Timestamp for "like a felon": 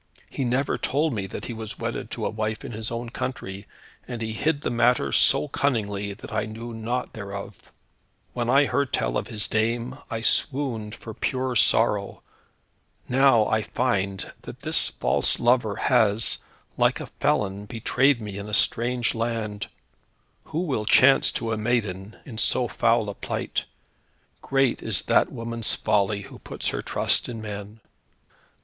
16.77-17.67